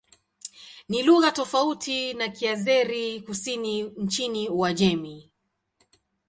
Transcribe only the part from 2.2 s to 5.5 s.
Kiazeri-Kusini nchini Uajemi.